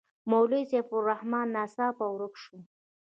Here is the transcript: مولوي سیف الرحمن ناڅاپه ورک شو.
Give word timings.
مولوي 0.29 0.63
سیف 0.71 0.87
الرحمن 0.97 1.47
ناڅاپه 1.55 2.05
ورک 2.13 2.33
شو. 2.43 2.57